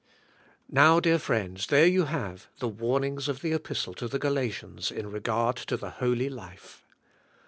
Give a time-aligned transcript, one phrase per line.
[0.67, 5.11] Now, dear friends, there you have the warnings of the Kpistle to the Galatians in
[5.11, 6.83] regard to the holy life.